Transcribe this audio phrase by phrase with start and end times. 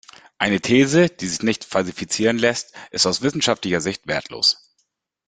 [0.39, 4.73] Eine These, die sich nicht falsifizieren lässt, ist aus wissenschaftlicher Sicht wertlos.